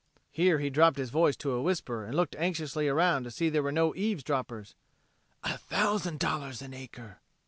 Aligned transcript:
(Here 0.31 0.57
he 0.57 0.71
dropped 0.71 0.97
his 0.97 1.11
voice 1.11 1.35
to 1.37 1.51
a 1.51 1.61
whisper 1.61 2.05
and 2.05 2.15
looked 2.15 2.35
anxiously 2.37 2.87
around 2.87 3.23
to 3.23 3.29
see 3.29 3.49
there 3.49 3.61
were 3.61 3.71
no 3.71 3.93
eavesdroppers 3.93 4.73
"a 5.43 5.59
thousand 5.59 6.17
dollars 6.17 6.63
an 6.63 6.73
acre!") 6.73 7.21